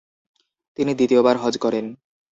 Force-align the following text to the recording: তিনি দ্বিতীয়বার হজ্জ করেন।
তিনি 0.77 0.91
দ্বিতীয়বার 0.95 1.35
হজ্জ 1.37 1.55
করেন। 1.57 1.85